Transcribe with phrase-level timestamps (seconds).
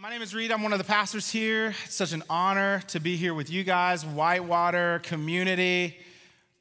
[0.00, 0.52] My name is Reed.
[0.52, 1.74] I'm one of the pastors here.
[1.84, 5.98] It's such an honor to be here with you guys, Whitewater community,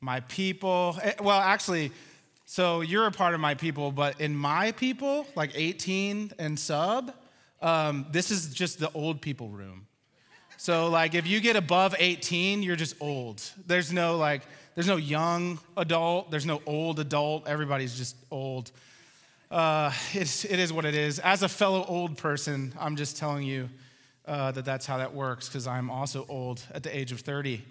[0.01, 0.97] my people.
[1.03, 1.91] Eh, Well, actually,
[2.47, 7.13] so you're a part of my people, but in my people, like 18 and sub,
[7.61, 9.85] um, this is just the old people room.
[10.57, 13.43] So, like, if you get above 18, you're just old.
[13.67, 14.41] There's no like,
[14.73, 16.31] there's no young adult.
[16.31, 17.47] There's no old adult.
[17.47, 18.71] Everybody's just old.
[19.49, 21.19] Uh, it's, it is what it is.
[21.19, 23.69] As a fellow old person, I'm just telling you
[24.25, 27.63] uh, that that's how that works because I'm also old at the age of 30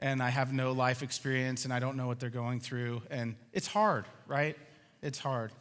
[0.00, 3.02] and I have no life experience and I don't know what they're going through.
[3.10, 4.56] And it's hard, right?
[5.02, 5.52] It's hard.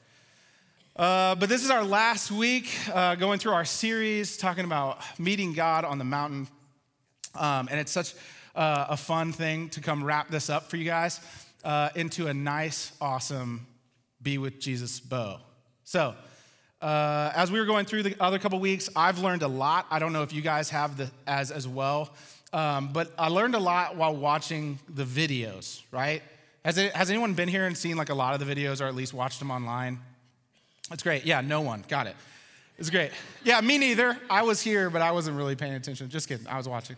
[0.96, 5.54] Uh, but this is our last week uh, going through our series talking about meeting
[5.54, 6.48] God on the mountain.
[7.36, 8.16] Um, and it's such
[8.56, 11.22] uh, a fun thing to come wrap this up for you guys
[11.64, 13.68] uh, into a nice, awesome
[14.22, 15.40] Be with Jesus bow.
[15.90, 16.14] So,
[16.84, 19.88] uh, as we were going through the other couple weeks, I've learned a lot.
[19.90, 22.12] I don't know if you guys have the, as as well,
[22.54, 25.82] um, but I learned a lot while watching the videos.
[25.90, 26.22] Right?
[26.64, 28.84] Has it, has anyone been here and seen like a lot of the videos, or
[28.86, 29.98] at least watched them online?
[30.92, 31.26] That's great.
[31.26, 31.84] Yeah, no one.
[31.88, 32.16] Got it.
[32.78, 33.10] It's great.
[33.44, 34.16] Yeah, me neither.
[34.30, 36.08] I was here, but I wasn't really paying attention.
[36.08, 36.46] Just kidding.
[36.46, 36.98] I was watching.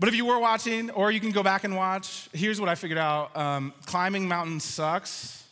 [0.00, 2.74] But if you were watching, or you can go back and watch, here's what I
[2.74, 5.44] figured out um, climbing mountains sucks,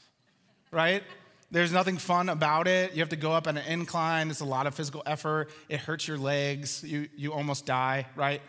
[0.71, 1.03] right?
[1.51, 2.93] There's nothing fun about it.
[2.95, 4.31] You have to go up an incline.
[4.31, 5.49] It's a lot of physical effort.
[5.69, 6.83] It hurts your legs.
[6.83, 8.43] You, you almost die, right?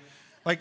[0.45, 0.59] Like,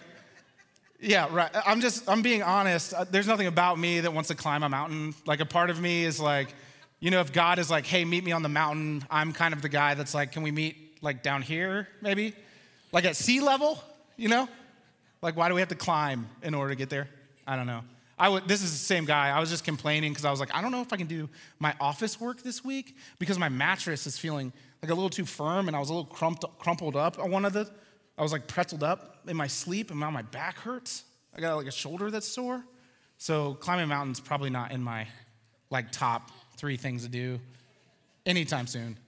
[1.00, 1.50] yeah, right.
[1.66, 2.92] I'm just, I'm being honest.
[2.92, 5.14] Uh, There's nothing about me that wants to climb a mountain.
[5.24, 6.54] Like, a part of me is like,
[7.00, 9.62] you know, if God is like, hey, meet me on the mountain, I'm kind of
[9.62, 12.34] the guy that's like, can we meet like down here, maybe?
[12.92, 13.82] Like at sea level,
[14.16, 14.48] you know?
[15.22, 17.08] Like, why do we have to climb in order to get there?
[17.46, 17.82] I don't know.
[18.18, 19.28] I would, this is the same guy.
[19.28, 21.28] I was just complaining because I was like, I don't know if I can do
[21.58, 25.68] my office work this week because my mattress is feeling like a little too firm
[25.68, 27.70] and I was a little crumped, crumpled up on one of the,
[28.16, 31.04] I was like pretzeled up in my sleep and now my back hurts.
[31.36, 32.64] I got like a shoulder that's sore.
[33.18, 35.06] So climbing mountain's probably not in my
[35.68, 37.38] like top three things to do
[38.24, 38.98] anytime soon.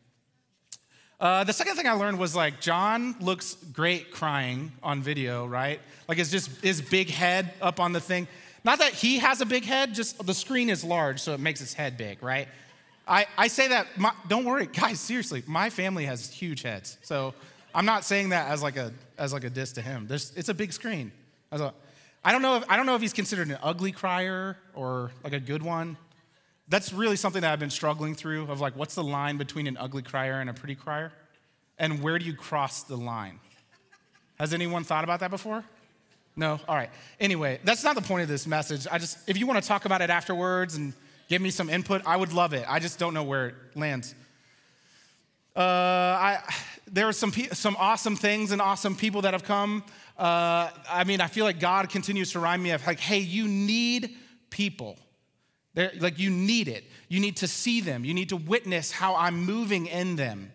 [1.20, 5.80] Uh, the second thing I learned was like John looks great crying on video, right?
[6.06, 8.28] Like it's just his big head up on the thing.
[8.64, 11.60] Not that he has a big head, just the screen is large, so it makes
[11.60, 12.48] his head big, right?
[13.06, 16.98] I, I say that, my, don't worry, guys, seriously, my family has huge heads.
[17.02, 17.34] So
[17.74, 20.06] I'm not saying that as like a, as like a diss to him.
[20.06, 21.12] There's, it's a big screen.
[21.52, 21.72] A,
[22.24, 25.32] I, don't know if, I don't know if he's considered an ugly crier or like
[25.32, 25.96] a good one.
[26.68, 29.78] That's really something that I've been struggling through of like, what's the line between an
[29.78, 31.12] ugly crier and a pretty crier?
[31.78, 33.40] And where do you cross the line?
[34.38, 35.64] Has anyone thought about that before?
[36.38, 36.60] No?
[36.68, 36.90] All right.
[37.18, 38.86] Anyway, that's not the point of this message.
[38.88, 40.92] I just, if you want to talk about it afterwards and
[41.28, 42.64] give me some input, I would love it.
[42.68, 44.14] I just don't know where it lands.
[45.56, 46.38] Uh, I,
[46.86, 49.82] there are some, some awesome things and awesome people that have come.
[50.16, 53.48] Uh, I mean, I feel like God continues to remind me of like, hey, you
[53.48, 54.14] need
[54.48, 54.96] people.
[55.74, 56.84] They're, like, you need it.
[57.08, 58.04] You need to see them.
[58.04, 60.52] You need to witness how I'm moving in them.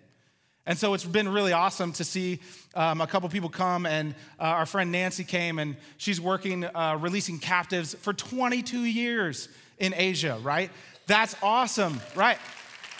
[0.66, 2.40] And so it's been really awesome to see
[2.74, 6.98] um, a couple people come, and uh, our friend Nancy came, and she's working uh,
[7.00, 10.72] releasing captives for 22 years in Asia, right?
[11.06, 12.38] That's awesome, right?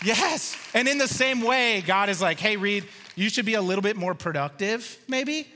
[0.04, 0.58] Yes.
[0.74, 2.84] And in the same way, God is like, hey, Reed,
[3.16, 5.48] you should be a little bit more productive, maybe.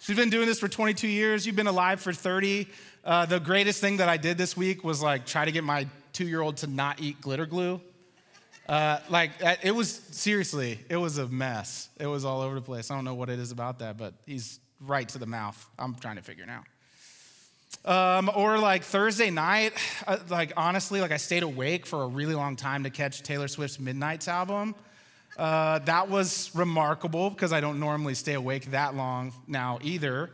[0.00, 1.44] She's been doing this for 22 years.
[1.44, 2.66] You've been alive for 30.
[3.04, 5.86] Uh, the greatest thing that I did this week was like try to get my
[6.14, 7.82] two year old to not eat glitter glue.
[8.70, 9.32] Uh, like
[9.64, 11.88] it was seriously, it was a mess.
[11.98, 12.92] It was all over the place.
[12.92, 15.68] I don't know what it is about that, but he's right to the mouth.
[15.76, 16.66] I'm trying to figure it out.
[17.84, 19.72] Um, or like Thursday night,
[20.06, 23.48] uh, like honestly, like I stayed awake for a really long time to catch Taylor
[23.48, 24.76] Swift's Midnights album.
[25.36, 30.30] Uh, that was remarkable because I don't normally stay awake that long now either.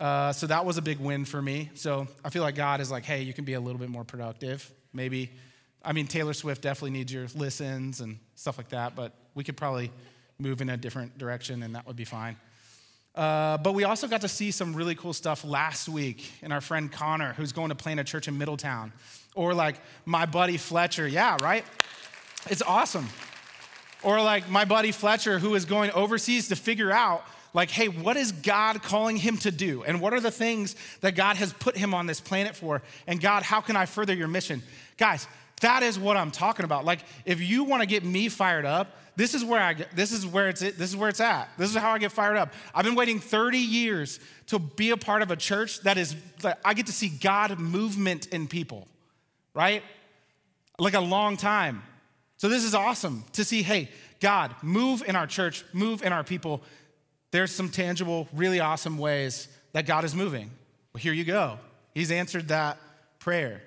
[0.00, 1.70] Uh, so that was a big win for me.
[1.74, 4.02] So I feel like God is like, hey, you can be a little bit more
[4.02, 4.68] productive.
[4.92, 5.30] Maybe,
[5.84, 9.56] I mean, Taylor Swift definitely needs your listens and stuff like that, but we could
[9.56, 9.90] probably
[10.38, 12.36] move in a different direction and that would be fine.
[13.14, 16.60] Uh, but we also got to see some really cool stuff last week in our
[16.60, 18.92] friend Connor, who's going to plant a church in Middletown.
[19.34, 21.08] Or like my buddy Fletcher.
[21.08, 21.64] Yeah, right?
[22.48, 23.08] It's awesome.
[24.02, 28.16] Or like my buddy Fletcher, who is going overseas to figure out, like, hey, what
[28.16, 29.82] is God calling him to do?
[29.82, 32.80] And what are the things that God has put him on this planet for?
[33.08, 34.62] And God, how can I further your mission?
[34.96, 35.26] Guys,
[35.60, 36.84] that is what I'm talking about.
[36.84, 40.12] Like, if you want to get me fired up, this is where I get, this
[40.12, 41.50] is where it's this is where it's at.
[41.58, 42.52] This is how I get fired up.
[42.74, 46.60] I've been waiting 30 years to be a part of a church that is that
[46.64, 48.88] I get to see God movement in people,
[49.54, 49.82] right?
[50.78, 51.82] Like a long time.
[52.38, 53.90] So this is awesome to see, hey,
[54.20, 56.62] God, move in our church, move in our people.
[57.32, 60.50] there's some tangible, really awesome ways that God is moving.
[60.92, 61.58] Well, here you go.
[61.94, 62.78] He's answered that
[63.18, 63.62] prayer.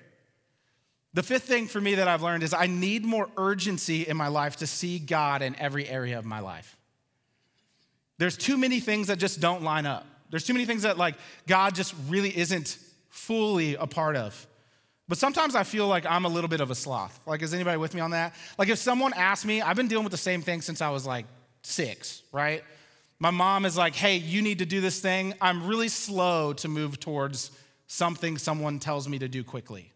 [1.14, 4.28] The fifth thing for me that I've learned is I need more urgency in my
[4.28, 6.76] life to see God in every area of my life.
[8.18, 10.06] There's too many things that just don't line up.
[10.30, 11.14] There's too many things that like
[11.46, 12.78] God just really isn't
[13.10, 14.46] fully a part of.
[15.06, 17.18] But sometimes I feel like I'm a little bit of a sloth.
[17.26, 18.34] Like, is anybody with me on that?
[18.58, 21.06] Like, if someone asks me, I've been dealing with the same thing since I was
[21.06, 21.26] like
[21.62, 22.64] six, right?
[23.18, 25.34] My mom is like, hey, you need to do this thing.
[25.40, 27.50] I'm really slow to move towards
[27.86, 29.92] something someone tells me to do quickly.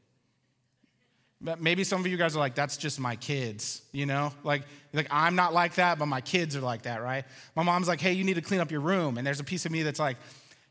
[1.40, 4.32] Maybe some of you guys are like, that's just my kids, you know?
[4.42, 4.62] Like,
[4.92, 7.24] like I'm not like that, but my kids are like that, right?
[7.54, 9.18] My mom's like, hey, you need to clean up your room.
[9.18, 10.16] And there's a piece of me that's like,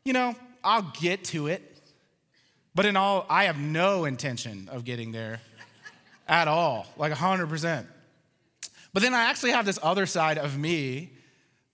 [0.04, 1.80] you know, I'll get to it.
[2.74, 5.40] But in all, I have no intention of getting there
[6.28, 7.86] at all, like 100%.
[8.92, 11.12] But then I actually have this other side of me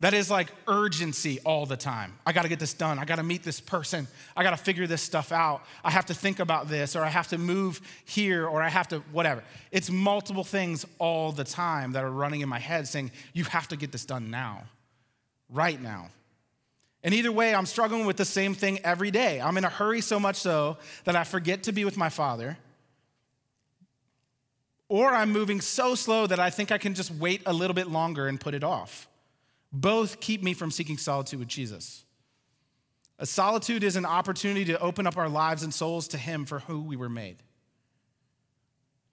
[0.00, 2.12] that is like urgency all the time.
[2.26, 2.98] I gotta get this done.
[2.98, 4.06] I gotta meet this person.
[4.36, 5.62] I gotta figure this stuff out.
[5.82, 8.88] I have to think about this, or I have to move here, or I have
[8.88, 9.42] to whatever.
[9.70, 13.68] It's multiple things all the time that are running in my head saying, you have
[13.68, 14.64] to get this done now,
[15.48, 16.10] right now.
[17.02, 19.40] And either way, I'm struggling with the same thing every day.
[19.40, 22.56] I'm in a hurry so much so that I forget to be with my father.
[24.88, 27.88] Or I'm moving so slow that I think I can just wait a little bit
[27.88, 29.06] longer and put it off.
[29.74, 32.04] Both keep me from seeking solitude with Jesus.
[33.18, 36.60] A solitude is an opportunity to open up our lives and souls to Him for
[36.60, 37.36] who we were made.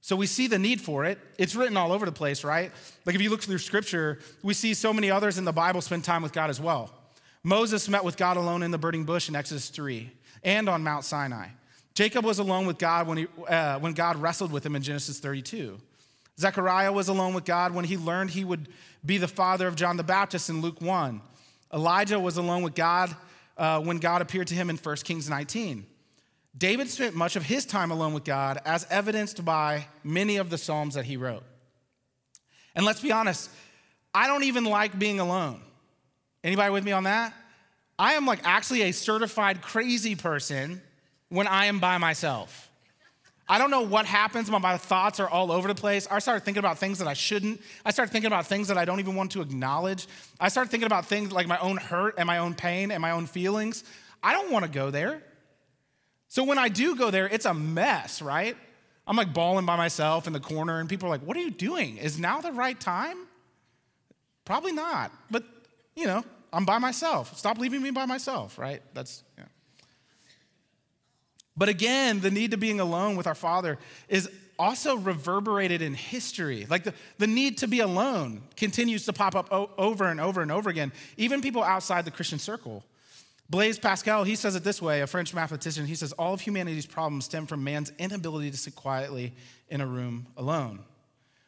[0.01, 1.19] So we see the need for it.
[1.37, 2.71] It's written all over the place, right?
[3.05, 6.03] Like if you look through scripture, we see so many others in the Bible spend
[6.03, 6.91] time with God as well.
[7.43, 10.11] Moses met with God alone in the burning bush in Exodus 3
[10.43, 11.47] and on Mount Sinai.
[11.93, 15.19] Jacob was alone with God when, he, uh, when God wrestled with him in Genesis
[15.19, 15.79] 32.
[16.39, 18.67] Zechariah was alone with God when he learned he would
[19.05, 21.21] be the father of John the Baptist in Luke 1.
[21.73, 23.15] Elijah was alone with God
[23.57, 25.85] uh, when God appeared to him in 1 Kings 19.
[26.57, 30.57] David spent much of his time alone with God, as evidenced by many of the
[30.57, 31.43] Psalms that he wrote.
[32.75, 33.49] And let's be honest,
[34.13, 35.61] I don't even like being alone.
[36.43, 37.33] Anybody with me on that?
[37.97, 40.81] I am like actually a certified crazy person
[41.29, 42.70] when I am by myself.
[43.51, 46.07] I don't know what happens, but my thoughts are all over the place.
[46.09, 47.59] I started thinking about things that I shouldn't.
[47.83, 50.07] I started thinking about things that I don't even want to acknowledge.
[50.39, 53.11] I started thinking about things like my own hurt and my own pain and my
[53.11, 53.83] own feelings.
[54.23, 55.21] I don't want to go there.
[56.29, 58.55] So when I do go there, it's a mess, right?
[59.05, 61.51] I'm like bawling by myself in the corner, and people are like, What are you
[61.51, 61.97] doing?
[61.97, 63.17] Is now the right time?
[64.45, 65.11] Probably not.
[65.29, 65.43] But,
[65.93, 66.23] you know,
[66.53, 67.37] I'm by myself.
[67.37, 68.81] Stop leaving me by myself, right?
[68.93, 69.43] That's, yeah.
[71.61, 73.77] But again, the need to being alone with our Father
[74.09, 74.27] is
[74.57, 76.65] also reverberated in history.
[76.67, 80.41] Like the, the need to be alone continues to pop up o- over and over
[80.41, 82.83] and over again, even people outside the Christian circle.
[83.47, 86.87] Blaise Pascal, he says it this way, a French mathematician, he says, All of humanity's
[86.87, 89.31] problems stem from man's inability to sit quietly
[89.69, 90.79] in a room alone.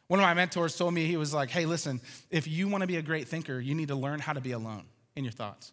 [0.06, 2.00] One of my mentors told me, he was like, Hey, listen,
[2.30, 4.52] if you want to be a great thinker, you need to learn how to be
[4.52, 4.84] alone
[5.16, 5.72] in your thoughts.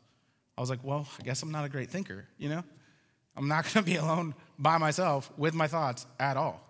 [0.58, 2.64] I was like, Well, I guess I'm not a great thinker, you know?
[3.36, 6.62] I'm not going to be alone by myself with my thoughts at all.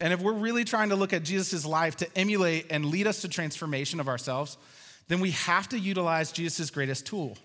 [0.00, 3.22] And if we're really trying to look at Jesus' life to emulate and lead us
[3.22, 4.58] to transformation of ourselves,
[5.08, 7.36] then we have to utilize Jesus' greatest tool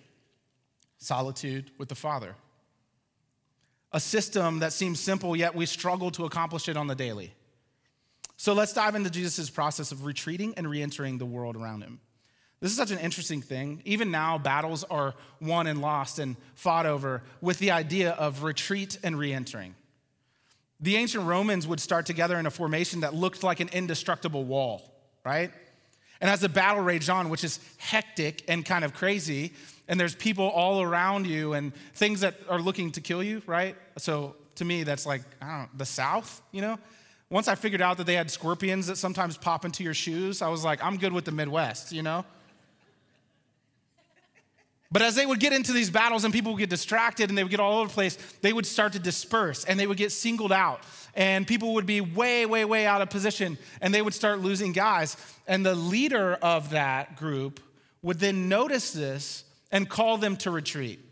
[0.98, 2.36] solitude with the Father.
[3.92, 7.34] A system that seems simple, yet we struggle to accomplish it on the daily.
[8.36, 12.00] So let's dive into Jesus' process of retreating and re entering the world around him.
[12.60, 13.82] This is such an interesting thing.
[13.86, 18.98] Even now, battles are won and lost and fought over with the idea of retreat
[19.04, 19.76] and re entering.
[20.80, 24.92] The ancient Romans would start together in a formation that looked like an indestructible wall,
[25.24, 25.52] right?
[26.20, 29.54] And as the battle raged on, which is hectic and kind of crazy,
[29.88, 33.76] and there's people all around you and things that are looking to kill you, right?
[33.98, 36.80] So to me, that's like, I don't know, the South, you know?
[37.30, 40.48] Once I figured out that they had scorpions that sometimes pop into your shoes, I
[40.48, 42.26] was like, I'm good with the Midwest, you know?
[44.92, 47.44] But as they would get into these battles and people would get distracted and they
[47.44, 50.12] would get all over the place, they would start to disperse and they would get
[50.12, 50.82] singled out.
[51.14, 54.72] And people would be way, way, way out of position and they would start losing
[54.72, 55.18] guys.
[55.46, 57.60] And the leader of that group
[58.02, 61.04] would then notice this and call them to retreat.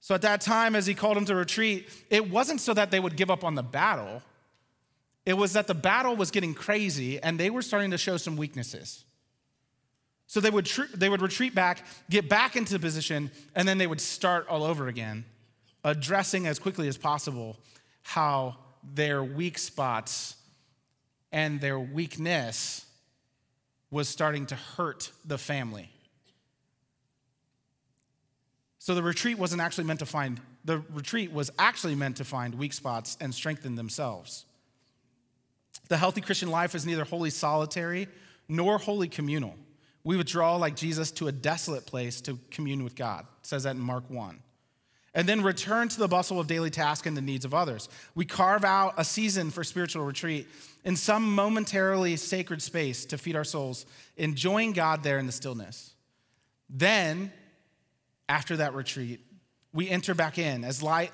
[0.00, 2.98] So at that time, as he called them to retreat, it wasn't so that they
[2.98, 4.22] would give up on the battle,
[5.26, 8.36] it was that the battle was getting crazy and they were starting to show some
[8.36, 9.04] weaknesses.
[10.30, 13.86] So they would, tr- they would retreat back, get back into position, and then they
[13.88, 15.24] would start all over again,
[15.82, 17.56] addressing as quickly as possible
[18.02, 18.54] how
[18.94, 20.36] their weak spots
[21.32, 22.86] and their weakness
[23.90, 25.90] was starting to hurt the family.
[28.78, 32.54] So the retreat wasn't actually meant to find, the retreat was actually meant to find
[32.54, 34.44] weak spots and strengthen themselves.
[35.88, 38.06] The healthy Christian life is neither wholly solitary
[38.48, 39.56] nor wholly communal.
[40.04, 43.26] We withdraw like Jesus to a desolate place to commune with God.
[43.40, 44.40] It says that in Mark 1.
[45.12, 47.88] And then return to the bustle of daily task and the needs of others.
[48.14, 50.46] We carve out a season for spiritual retreat
[50.84, 55.94] in some momentarily sacred space to feed our souls, enjoying God there in the stillness.
[56.68, 57.32] Then,
[58.28, 59.20] after that retreat,
[59.72, 61.12] we enter back in as light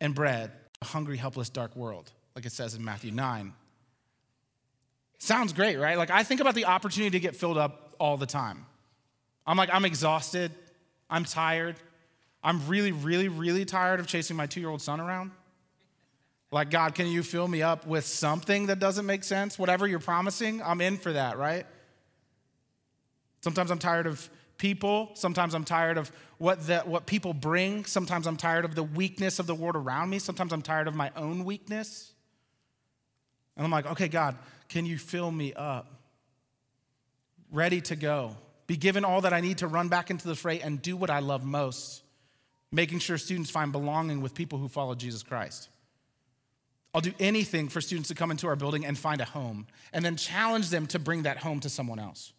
[0.00, 3.52] and bread, a hungry, helpless, dark world, like it says in Matthew 9.
[5.18, 5.98] Sounds great, right?
[5.98, 8.66] Like I think about the opportunity to get filled up all the time.
[9.46, 10.50] I'm like, I'm exhausted,
[11.08, 11.76] I'm tired,
[12.42, 15.30] I'm really, really, really tired of chasing my two year old son around.
[16.50, 19.56] Like, God, can you fill me up with something that doesn't make sense?
[19.56, 21.64] Whatever you're promising, I'm in for that, right?
[23.40, 24.28] Sometimes I'm tired of
[24.58, 25.12] people.
[25.14, 27.84] Sometimes I'm tired of what, the, what people bring.
[27.84, 30.18] Sometimes I'm tired of the weakness of the world around me.
[30.18, 32.12] Sometimes I'm tired of my own weakness.
[33.56, 34.36] And I'm like, okay, God,
[34.68, 36.01] can you fill me up?
[37.52, 38.36] Ready to go.
[38.66, 41.10] Be given all that I need to run back into the fray and do what
[41.10, 42.02] I love most,
[42.72, 45.68] making sure students find belonging with people who follow Jesus Christ.
[46.94, 50.04] I'll do anything for students to come into our building and find a home, and
[50.04, 52.32] then challenge them to bring that home to someone else.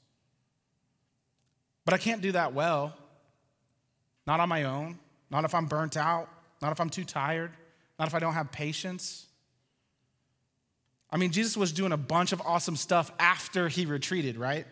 [1.85, 2.95] But I can't do that well,
[4.25, 6.29] not on my own, not if I'm burnt out,
[6.61, 7.51] not if I'm too tired,
[7.99, 9.27] not if I don't have patience.
[11.11, 14.65] I mean, Jesus was doing a bunch of awesome stuff after he retreated, right?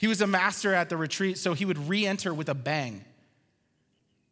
[0.00, 3.04] He was a master at the retreat, so he would re enter with a bang.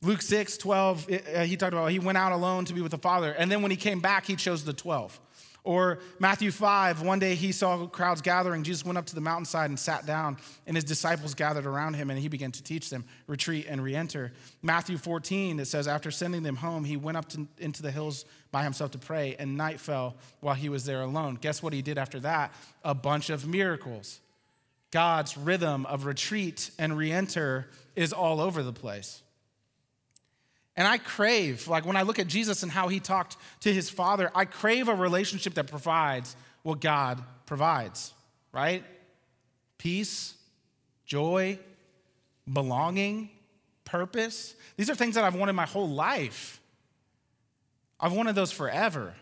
[0.00, 2.96] Luke 6, 12, uh, he talked about he went out alone to be with the
[2.96, 3.32] Father.
[3.32, 5.20] And then when he came back, he chose the 12.
[5.64, 8.62] Or Matthew 5, one day he saw crowds gathering.
[8.62, 12.08] Jesus went up to the mountainside and sat down, and his disciples gathered around him,
[12.08, 14.32] and he began to teach them, retreat and re enter.
[14.62, 18.24] Matthew 14, it says, after sending them home, he went up to, into the hills
[18.52, 21.36] by himself to pray, and night fell while he was there alone.
[21.38, 22.54] Guess what he did after that?
[22.84, 24.20] A bunch of miracles.
[24.90, 29.22] God's rhythm of retreat and re enter is all over the place.
[30.76, 33.90] And I crave, like when I look at Jesus and how he talked to his
[33.90, 38.14] father, I crave a relationship that provides what God provides,
[38.52, 38.84] right?
[39.76, 40.34] Peace,
[41.04, 41.58] joy,
[42.50, 43.30] belonging,
[43.84, 44.54] purpose.
[44.76, 46.60] These are things that I've wanted my whole life.
[47.98, 49.14] I've wanted those forever.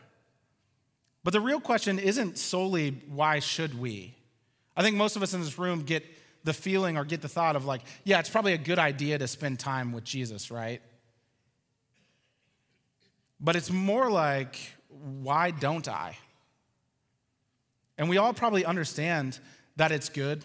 [1.25, 4.15] But the real question isn't solely why should we?
[4.77, 6.05] I think most of us in this room get
[6.45, 9.27] the feeling or get the thought of like, yeah, it's probably a good idea to
[9.27, 10.81] spend time with Jesus, right?
[13.41, 16.17] But it's more like, why don't I?
[17.99, 19.39] And we all probably understand
[19.77, 20.45] that it's good,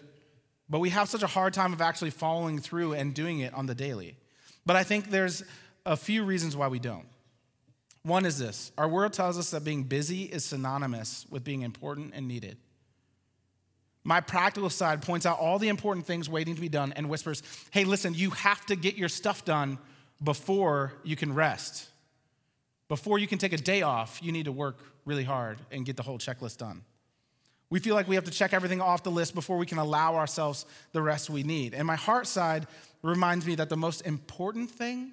[0.68, 3.66] but we have such a hard time of actually following through and doing it on
[3.66, 4.16] the daily.
[4.64, 5.42] But I think there's
[5.84, 7.06] a few reasons why we don't.
[8.02, 12.12] One is this our world tells us that being busy is synonymous with being important
[12.14, 12.56] and needed.
[14.04, 17.42] My practical side points out all the important things waiting to be done and whispers,
[17.70, 19.78] hey, listen, you have to get your stuff done
[20.22, 21.88] before you can rest.
[22.88, 25.96] Before you can take a day off, you need to work really hard and get
[25.96, 26.82] the whole checklist done.
[27.70, 30.16] We feel like we have to check everything off the list before we can allow
[30.16, 31.72] ourselves the rest we need.
[31.72, 32.66] And my heart side
[33.02, 35.12] reminds me that the most important thing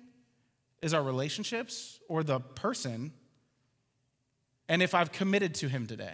[0.81, 3.13] is our relationships or the person,
[4.67, 6.13] and if I've committed to Him today,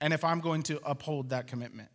[0.00, 1.88] and if I'm going to uphold that commitment.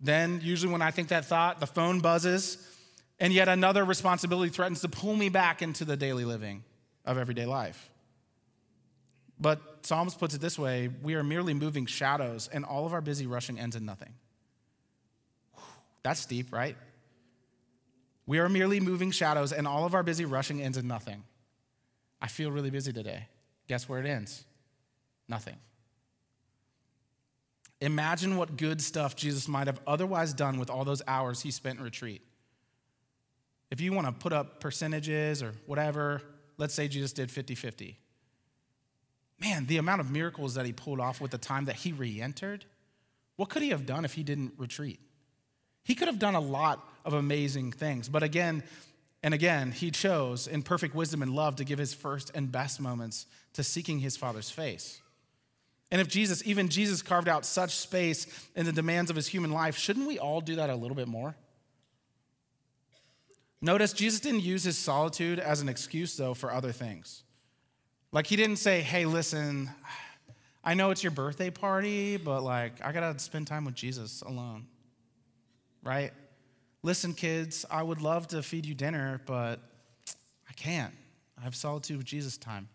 [0.00, 2.66] Then, usually, when I think that thought, the phone buzzes,
[3.18, 6.64] and yet another responsibility threatens to pull me back into the daily living
[7.04, 7.90] of everyday life.
[9.38, 13.00] But Psalms puts it this way we are merely moving shadows, and all of our
[13.00, 14.14] busy rushing ends in nothing.
[16.02, 16.76] That's deep, right?
[18.26, 21.24] We are merely moving shadows, and all of our busy rushing ends in nothing.
[22.22, 23.28] I feel really busy today.
[23.68, 24.44] Guess where it ends?
[25.28, 25.56] Nothing.
[27.80, 31.78] Imagine what good stuff Jesus might have otherwise done with all those hours he spent
[31.78, 32.22] in retreat.
[33.70, 36.20] If you want to put up percentages or whatever,
[36.58, 37.98] let's say Jesus did 50 50.
[39.38, 42.20] Man, the amount of miracles that he pulled off with the time that he re
[42.20, 42.66] entered,
[43.36, 45.00] what could he have done if he didn't retreat?
[45.82, 48.08] He could have done a lot of amazing things.
[48.08, 48.62] But again
[49.22, 52.80] and again, he chose in perfect wisdom and love to give his first and best
[52.80, 55.00] moments to seeking his Father's face.
[55.90, 59.50] And if Jesus, even Jesus, carved out such space in the demands of his human
[59.50, 61.34] life, shouldn't we all do that a little bit more?
[63.60, 67.24] Notice Jesus didn't use his solitude as an excuse, though, for other things.
[68.12, 69.70] Like, he didn't say, hey, listen,
[70.64, 74.66] I know it's your birthday party, but like, I gotta spend time with Jesus alone,
[75.82, 76.12] right?
[76.82, 79.60] Listen, kids, I would love to feed you dinner, but
[80.48, 80.94] I can't.
[81.38, 82.68] I have solitude with Jesus time.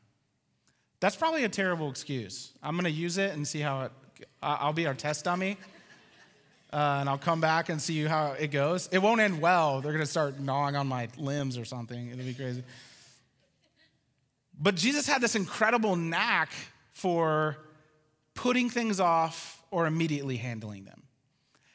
[0.99, 2.51] That's probably a terrible excuse.
[2.63, 3.91] I'm going to use it and see how it,
[4.41, 5.57] I'll be our test dummy.
[6.73, 8.89] Uh, and I'll come back and see how it goes.
[8.91, 9.81] It won't end well.
[9.81, 12.09] They're going to start gnawing on my limbs or something.
[12.09, 12.63] It'll be crazy.
[14.59, 16.51] But Jesus had this incredible knack
[16.91, 17.57] for
[18.33, 21.03] putting things off or immediately handling them.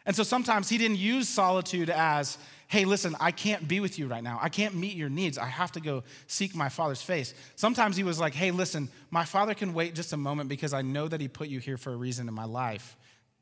[0.06, 2.36] And so sometimes he didn't use solitude as,
[2.70, 4.38] hey, listen, I can't be with you right now.
[4.40, 5.38] I can't meet your needs.
[5.38, 7.34] I have to go seek my father's face.
[7.56, 10.80] Sometimes he was like, hey, listen, my father can wait just a moment because I
[10.80, 12.96] know that he put you here for a reason in my life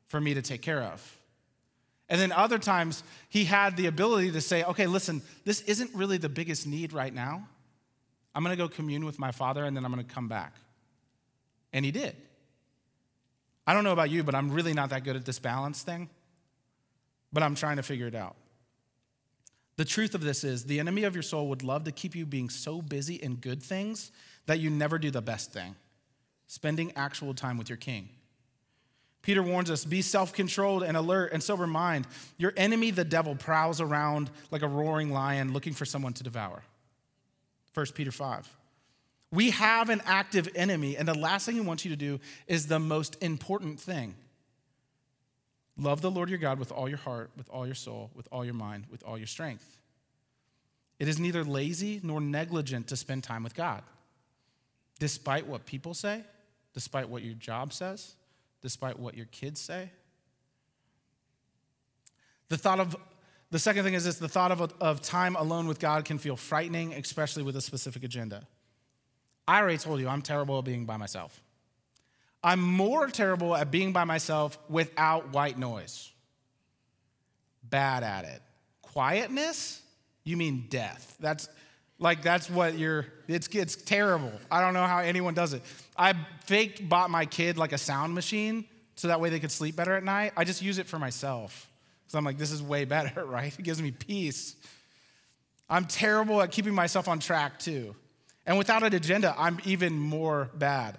[0.07, 1.19] for me to take care of.
[2.09, 6.17] And then other times he had the ability to say, okay, listen, this isn't really
[6.17, 7.47] the biggest need right now.
[8.33, 10.55] I'm gonna go commune with my father and then I'm gonna come back.
[11.71, 12.15] And he did.
[13.67, 16.09] I don't know about you, but I'm really not that good at this balance thing,
[17.31, 18.35] but I'm trying to figure it out.
[19.79, 22.25] The truth of this is the enemy of your soul would love to keep you
[22.25, 24.11] being so busy in good things
[24.45, 25.73] that you never do the best thing
[26.47, 28.09] spending actual time with your king.
[29.21, 32.07] Peter warns us be self controlled and alert and sober mind.
[32.37, 36.61] Your enemy, the devil, prowls around like a roaring lion looking for someone to devour.
[37.73, 38.49] 1 Peter 5.
[39.31, 42.67] We have an active enemy, and the last thing he wants you to do is
[42.67, 44.15] the most important thing
[45.79, 48.43] Love the Lord your God with all your heart, with all your soul, with all
[48.43, 49.77] your mind, with all your strength.
[50.99, 53.81] It is neither lazy nor negligent to spend time with God.
[54.99, 56.23] Despite what people say,
[56.73, 58.15] despite what your job says,
[58.61, 59.89] despite what your kids say.
[62.49, 62.97] The thought of
[63.51, 66.35] the second thing is this the thought of, of time alone with God can feel
[66.35, 68.45] frightening, especially with a specific agenda.
[69.47, 71.41] I already told you I'm terrible at being by myself.
[72.43, 76.09] I'm more terrible at being by myself without white noise.
[77.63, 78.41] Bad at it.
[78.81, 79.81] Quietness?
[80.23, 81.15] You mean death.
[81.19, 81.49] That's
[81.99, 84.31] like that's what you're it's it's terrible.
[84.49, 85.61] I don't know how anyone does it.
[85.97, 86.13] I
[86.45, 89.95] faked bought my kid like a sound machine so that way they could sleep better
[89.95, 90.33] at night.
[90.37, 91.69] I just use it for myself.
[92.07, 93.57] So I'm like this is way better, right?
[93.57, 94.55] It gives me peace.
[95.69, 97.95] I'm terrible at keeping myself on track too.
[98.45, 100.97] And without an agenda, I'm even more bad.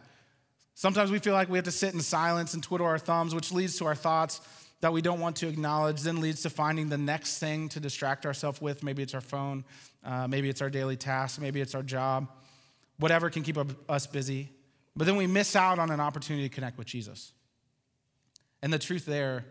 [0.80, 3.52] Sometimes we feel like we have to sit in silence and twiddle our thumbs, which
[3.52, 4.40] leads to our thoughts
[4.80, 8.24] that we don't want to acknowledge, then leads to finding the next thing to distract
[8.24, 8.82] ourselves with.
[8.82, 9.66] Maybe it's our phone,
[10.02, 12.28] uh, maybe it's our daily task, maybe it's our job,
[12.96, 13.58] whatever can keep
[13.90, 14.48] us busy.
[14.96, 17.30] But then we miss out on an opportunity to connect with Jesus.
[18.62, 19.44] And the truth there,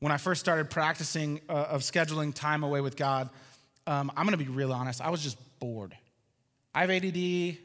[0.00, 3.28] when I first started practicing uh, of scheduling time away with God,
[3.86, 5.94] um, I'm gonna be real honest, I was just bored.
[6.74, 7.58] I have ADD,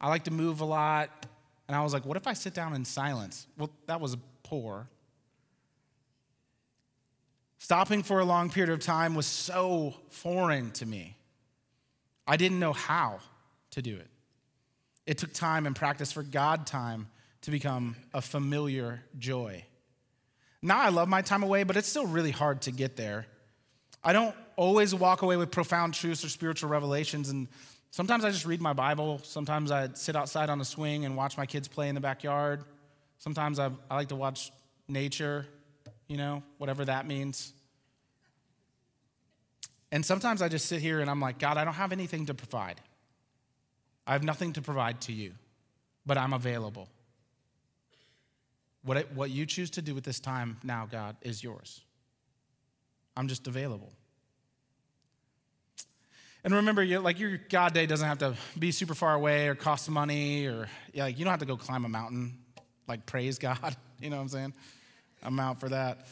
[0.00, 1.19] I like to move a lot.
[1.70, 3.46] And I was like, what if I sit down in silence?
[3.56, 4.88] Well, that was poor.
[7.58, 11.16] Stopping for a long period of time was so foreign to me.
[12.26, 13.20] I didn't know how
[13.70, 14.08] to do it.
[15.06, 17.06] It took time and practice for God time
[17.42, 19.64] to become a familiar joy.
[20.62, 23.26] Now I love my time away, but it's still really hard to get there.
[24.02, 27.46] I don't always walk away with profound truths or spiritual revelations, and
[27.90, 29.20] Sometimes I just read my Bible.
[29.24, 32.64] Sometimes I sit outside on a swing and watch my kids play in the backyard.
[33.18, 34.52] Sometimes I, I like to watch
[34.88, 35.46] nature,
[36.06, 37.52] you know, whatever that means.
[39.92, 42.34] And sometimes I just sit here and I'm like, God, I don't have anything to
[42.34, 42.80] provide.
[44.06, 45.32] I have nothing to provide to you,
[46.06, 46.88] but I'm available.
[48.82, 51.82] What, it, what you choose to do with this time now, God, is yours.
[53.16, 53.92] I'm just available.
[56.42, 59.90] And remember, like your God day doesn't have to be super far away or cost
[59.90, 62.38] money or like you don't have to go climb a mountain.
[62.88, 64.54] Like praise God, you know what I'm saying?
[65.22, 66.06] I'm out for that.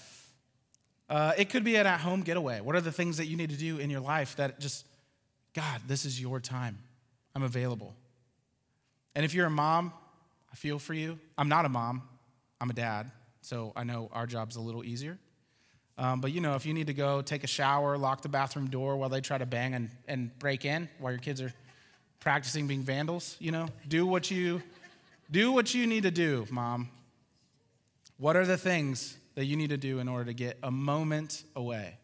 [1.08, 2.60] Uh, it could be an at-home getaway.
[2.60, 4.84] What are the things that you need to do in your life that just,
[5.54, 6.78] God, this is your time.
[7.34, 7.94] I'm available.
[9.14, 9.92] And if you're a mom,
[10.52, 11.18] I feel for you.
[11.38, 12.02] I'm not a mom.
[12.60, 13.10] I'm a dad,
[13.40, 15.18] so I know our job's a little easier.
[15.98, 18.70] Um, but you know, if you need to go take a shower, lock the bathroom
[18.70, 21.52] door while they try to bang and, and break in while your kids are
[22.20, 24.62] practicing being vandals, you know, do what you
[25.30, 26.88] do what you need to do, mom.
[28.16, 31.42] What are the things that you need to do in order to get a moment
[31.54, 31.98] away?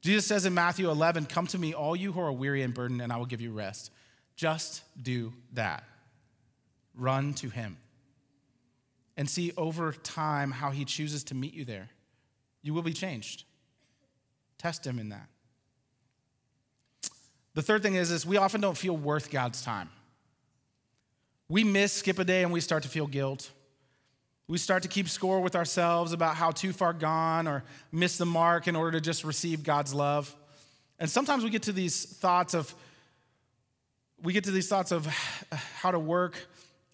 [0.00, 3.02] Jesus says in Matthew 11, Come to me, all you who are weary and burdened,
[3.02, 3.90] and I will give you rest.
[4.34, 5.84] Just do that.
[6.96, 7.76] Run to him.
[9.16, 11.90] And see over time how he chooses to meet you there.
[12.62, 13.44] You will be changed.
[14.58, 15.28] Test him in that.
[17.54, 19.90] The third thing is, is we often don't feel worth God's time.
[21.48, 23.50] We miss skip a day and we start to feel guilt.
[24.48, 28.26] We start to keep score with ourselves about how too far gone or miss the
[28.26, 30.34] mark in order to just receive God's love.
[30.98, 32.74] And sometimes we get to these thoughts of,
[34.22, 35.06] we get to these thoughts of
[35.80, 36.36] how to work,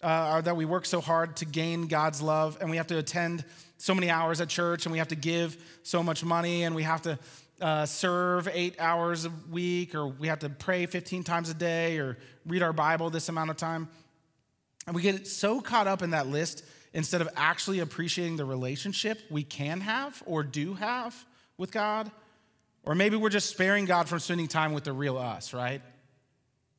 [0.01, 2.97] uh, or that we work so hard to gain God's love, and we have to
[2.97, 3.43] attend
[3.79, 6.83] so many hours at church, and we have to give so much money, and we
[6.83, 7.17] have to
[7.61, 11.97] uh, serve eight hours a week, or we have to pray 15 times a day,
[11.97, 13.87] or read our Bible this amount of time.
[14.85, 16.63] And we get so caught up in that list
[16.93, 21.25] instead of actually appreciating the relationship we can have or do have
[21.57, 22.11] with God.
[22.83, 25.81] Or maybe we're just sparing God from spending time with the real us, right?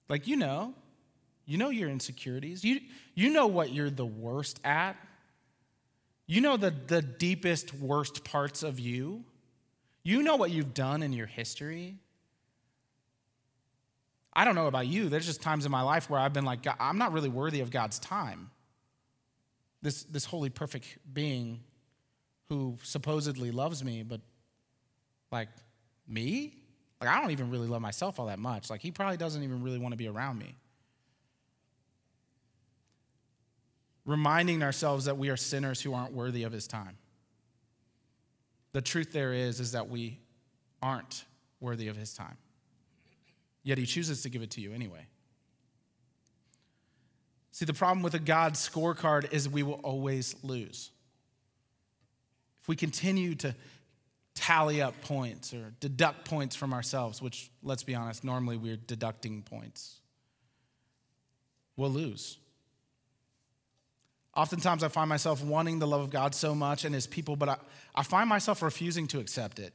[0.09, 0.75] Like, you know,
[1.47, 2.65] you know your insecurities.
[2.65, 2.81] You,
[3.15, 4.97] you know what you're the worst at.
[6.31, 9.25] You know the, the deepest, worst parts of you.
[10.05, 11.97] You know what you've done in your history.
[14.33, 15.09] I don't know about you.
[15.09, 17.73] There's just times in my life where I've been like, I'm not really worthy of
[17.73, 18.53] God's time.
[19.83, 21.65] This, this holy, perfect being
[22.49, 24.21] who supposedly loves me, but
[25.33, 25.49] like,
[26.07, 26.55] me?
[27.01, 28.71] Like, I don't even really love myself all that much.
[28.71, 30.55] Like, he probably doesn't even really want to be around me.
[34.11, 36.97] Reminding ourselves that we are sinners who aren't worthy of his time.
[38.73, 40.19] The truth there is is that we
[40.83, 41.25] aren't
[41.61, 42.37] worthy of his time.
[43.63, 45.07] Yet he chooses to give it to you anyway.
[47.53, 50.91] See, the problem with a God scorecard is we will always lose.
[52.63, 53.55] If we continue to
[54.35, 59.43] tally up points or deduct points from ourselves, which, let's be honest, normally we're deducting
[59.43, 60.01] points,
[61.77, 62.39] we'll lose.
[64.41, 67.51] Oftentimes, I find myself wanting the love of God so much and His people, but
[67.51, 67.57] I,
[67.95, 69.75] I find myself refusing to accept it.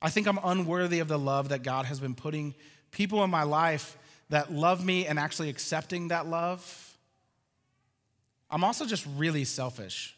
[0.00, 2.54] I think I'm unworthy of the love that God has been putting
[2.92, 6.96] people in my life that love me and actually accepting that love.
[8.52, 10.16] I'm also just really selfish.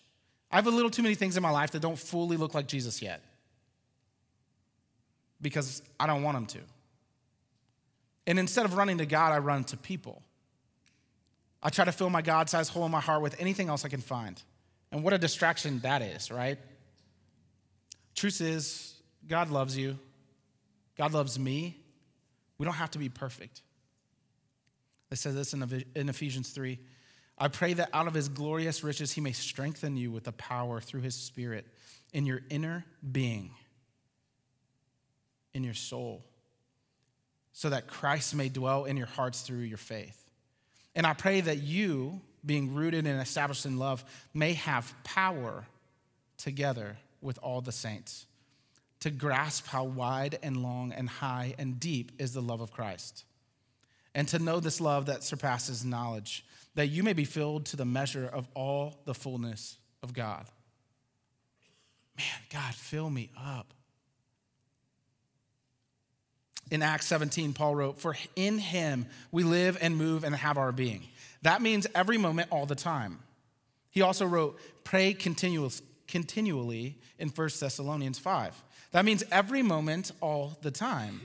[0.51, 2.67] I have a little too many things in my life that don't fully look like
[2.69, 3.23] Jesus yet
[5.41, 6.59] because I don't want them to.
[8.27, 10.21] And instead of running to God, I run to people.
[11.65, 13.89] I try to fill my God sized hole in my heart with anything else I
[13.89, 14.41] can find.
[14.93, 16.59] And what a distraction that is, right?
[18.15, 18.95] Truth is,
[19.27, 19.99] God loves you.
[20.97, 21.77] God loves me.
[22.59, 23.63] We don't have to be perfect.
[25.11, 26.79] It says this in Ephesians 3
[27.37, 30.81] I pray that out of his glorious riches he may strengthen you with the power
[30.81, 31.67] through his spirit
[32.13, 33.51] in your inner being,
[35.53, 36.25] in your soul,
[37.53, 40.24] so that Christ may dwell in your hearts through your faith.
[40.95, 45.67] And I pray that you, being rooted and established in love, may have power
[46.37, 48.27] together with all the saints
[49.01, 53.25] to grasp how wide and long and high and deep is the love of Christ,
[54.15, 56.43] and to know this love that surpasses knowledge,
[56.75, 60.47] that you may be filled to the measure of all the fullness of God.
[62.17, 63.74] Man, God, fill me up.
[66.71, 70.73] In Acts 17, Paul wrote, For in him we live and move and have our
[70.73, 71.05] being.
[71.43, 73.21] That means every moment, all the time.
[73.91, 78.63] He also wrote, Pray continually in 1 Thessalonians 5.
[78.93, 81.21] That means every moment, all the time.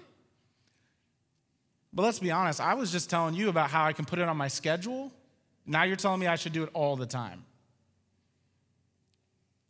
[1.93, 4.28] But let's be honest, I was just telling you about how I can put it
[4.28, 5.12] on my schedule.
[5.65, 7.45] Now you're telling me I should do it all the time.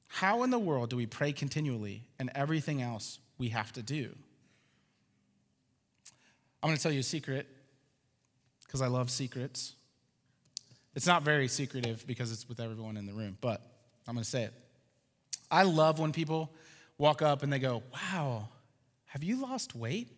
[0.07, 4.15] How in the world do we pray continually and everything else we have to do?
[6.61, 7.47] I'm going to tell you a secret
[8.65, 9.73] because I love secrets.
[10.95, 13.61] It's not very secretive because it's with everyone in the room, but
[14.07, 14.53] I'm going to say it.
[15.49, 16.51] I love when people
[16.97, 18.49] walk up and they go, Wow,
[19.05, 20.09] have you lost weight?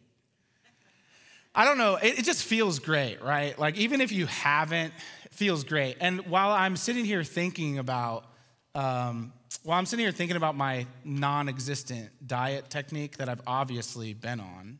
[1.53, 1.95] I don't know.
[1.95, 3.57] It, it, just feels great, right?
[3.59, 4.93] Like, even if you haven't,
[5.25, 5.97] it feels great.
[5.99, 8.25] And while I'm sitting here thinking about,
[8.73, 14.13] um, while I'm sitting here thinking about my non existent diet technique that I've obviously
[14.13, 14.79] been on,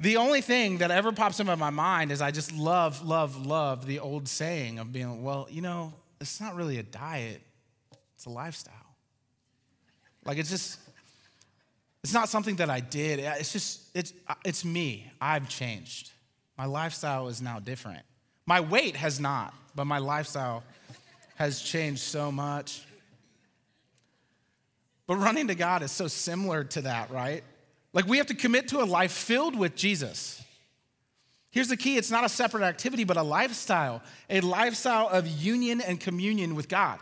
[0.00, 3.86] the only thing that ever pops into my mind is I just love, love, love
[3.86, 7.40] the old saying of being, well, you know, it's not really a diet,
[8.14, 8.74] it's a lifestyle.
[10.24, 10.78] Like it's just,
[12.04, 13.18] it's not something that I did.
[13.18, 14.12] It's just, it's,
[14.44, 15.10] it's me.
[15.20, 16.12] I've changed.
[16.56, 18.02] My lifestyle is now different.
[18.46, 20.62] My weight has not, but my lifestyle
[21.34, 22.82] has changed so much.
[25.06, 27.42] But running to God is so similar to that, right?
[27.92, 30.42] Like we have to commit to a life filled with Jesus.
[31.50, 35.80] Here's the key it's not a separate activity, but a lifestyle, a lifestyle of union
[35.80, 36.98] and communion with God.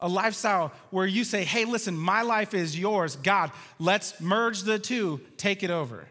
[0.00, 3.16] A lifestyle where you say, hey, listen, my life is yours.
[3.16, 6.06] God, let's merge the two, take it over.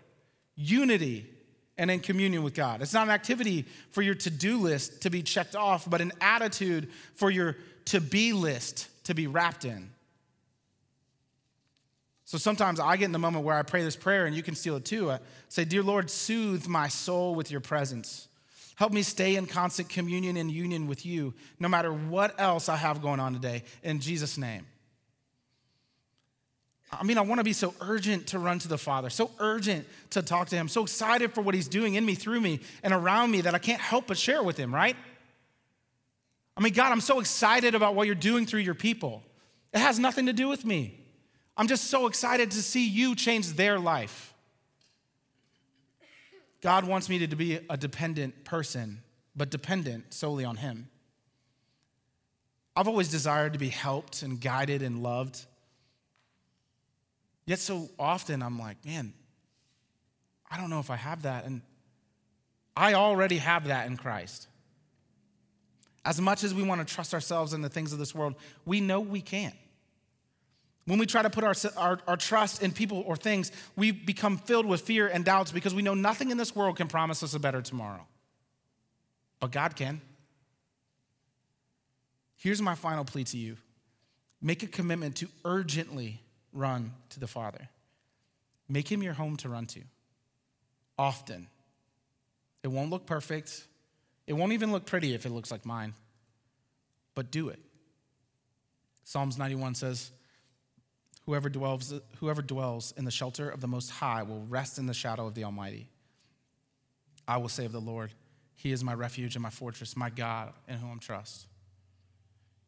[0.56, 1.30] Unity
[1.78, 2.82] and in communion with God.
[2.82, 6.12] It's not an activity for your to do list to be checked off, but an
[6.22, 9.90] attitude for your to be list to be wrapped in.
[12.34, 14.56] So sometimes I get in the moment where I pray this prayer, and you can
[14.56, 15.12] steal it too.
[15.12, 15.20] I
[15.50, 18.28] say, Dear Lord, soothe my soul with your presence.
[18.76, 22.76] Help me stay in constant communion and union with you, no matter what else I
[22.76, 24.66] have going on today, in Jesus' name.
[26.92, 29.86] I mean, I want to be so urgent to run to the Father, so urgent
[30.10, 32.96] to talk to Him, so excited for what He's doing in me, through me, and
[32.96, 34.96] around me that I can't help but share with Him, right?
[36.58, 39.22] I mean, God, I'm so excited about what you're doing through your people.
[39.72, 40.98] It has nothing to do with me.
[41.56, 44.34] I'm just so excited to see you change their life.
[46.62, 49.02] God wants me to be a dependent person,
[49.36, 50.88] but dependent solely on Him.
[52.76, 55.46] I've always desired to be helped and guided and loved.
[57.46, 59.14] Yet so often I'm like, man,
[60.50, 61.46] I don't know if I have that.
[61.46, 61.62] And
[62.76, 64.48] I already have that in Christ.
[66.06, 68.36] As much as we want to trust ourselves in the things of this world,
[68.66, 69.56] we know we can't.
[70.86, 74.38] When we try to put our, our, our, trust in people or things, we become
[74.38, 77.34] filled with fear and doubts because we know nothing in this world can promise us
[77.34, 78.06] a better tomorrow.
[79.40, 80.02] But God can.
[82.36, 83.58] Here's my final plea to you
[84.42, 87.70] make a commitment to urgently run to the Father.
[88.68, 89.80] Make him your home to run to
[90.98, 91.48] often.
[92.62, 93.66] It won't look perfect.
[94.28, 95.94] It won't even look pretty if it looks like mine,
[97.16, 97.60] but do it.
[99.04, 100.12] Psalms 91 says,
[101.26, 104.94] Whoever dwells, whoever dwells in the shelter of the Most High will rest in the
[104.94, 105.88] shadow of the Almighty.
[107.28, 108.12] I will say of the Lord,
[108.56, 111.48] He is my refuge and my fortress, my God in whom I trust.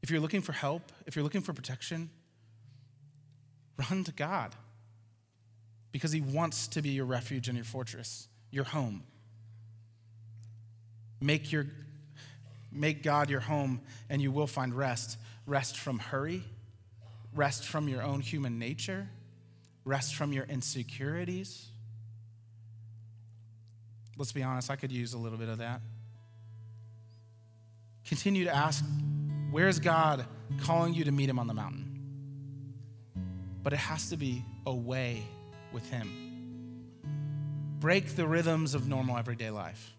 [0.02, 2.10] If you're looking for help, if you're looking for protection,
[3.78, 4.56] Run to God
[5.92, 9.04] because He wants to be your refuge and your fortress, your home.
[11.22, 11.68] Make, your,
[12.72, 15.18] make God your home, and you will find rest.
[15.46, 16.44] Rest from hurry,
[17.36, 19.10] rest from your own human nature,
[19.84, 21.68] rest from your insecurities.
[24.18, 25.82] Let's be honest, I could use a little bit of that.
[28.06, 28.84] Continue to ask,
[29.52, 30.26] where's God
[30.62, 31.86] calling you to meet Him on the mountain?
[33.66, 35.24] but it has to be away
[35.74, 36.08] with Him.
[37.80, 39.96] Break the rhythms of normal everyday life.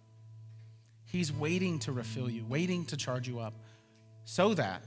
[1.05, 3.55] He's waiting to refill you, waiting to charge you up
[4.25, 4.85] so that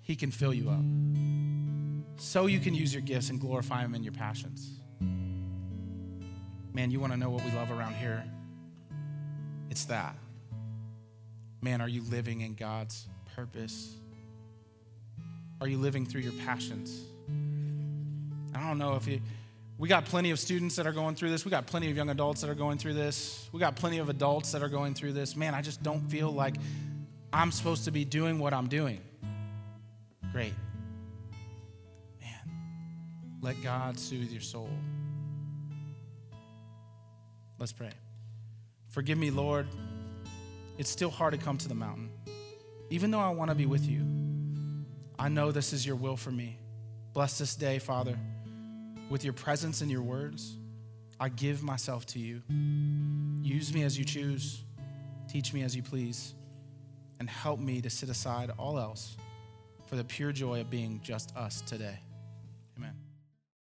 [0.00, 0.82] He can fill you up,
[2.18, 4.80] so you can use your gifts and glorify Him in your passions.
[6.74, 8.22] Man, you want to know what we love around here?
[9.70, 10.16] It's that.
[11.60, 13.96] Man, are you living in God's purpose?
[15.60, 17.02] Are you living through your passions?
[18.54, 19.20] I don't know if you,
[19.76, 21.44] we got plenty of students that are going through this.
[21.44, 23.48] We got plenty of young adults that are going through this.
[23.52, 25.36] We got plenty of adults that are going through this.
[25.36, 26.56] Man, I just don't feel like
[27.32, 29.00] I'm supposed to be doing what I'm doing.
[30.32, 30.54] Great.
[33.40, 34.70] Let God soothe your soul.
[37.58, 37.92] Let's pray.
[38.88, 39.66] Forgive me, Lord.
[40.78, 42.10] It's still hard to come to the mountain.
[42.90, 44.04] Even though I want to be with you,
[45.18, 46.58] I know this is your will for me.
[47.12, 48.16] Bless this day, Father
[49.10, 50.56] with your presence and your words.
[51.20, 52.42] I give myself to you.
[53.42, 54.62] Use me as you choose,
[55.28, 56.34] teach me as you please,
[57.18, 59.16] and help me to sit aside all else
[59.86, 61.98] for the pure joy of being just us today.